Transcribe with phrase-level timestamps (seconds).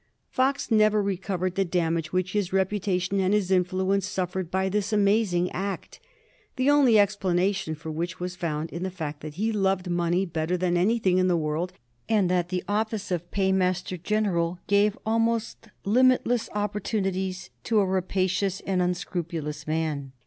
[0.31, 5.51] Fox never recovered the damage which his reputation and his influence suffered by this amazing
[5.51, 5.99] act;
[6.55, 10.57] the only explanation for which was found in the fact that he loved money better
[10.57, 11.71] than any thing in the world,
[12.09, 18.59] and that the office of Paymaster gen eral gave almost limitless opportunities to a rapacious
[18.61, 20.13] and unscrupulous man.